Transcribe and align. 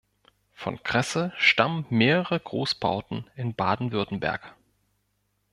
Von 0.53 0.81
Kresse 0.81 1.31
stammen 1.37 1.85
mehrere 1.91 2.39
Großbauten 2.39 3.29
in 3.35 3.53
Baden-Württemberg. 3.53 4.55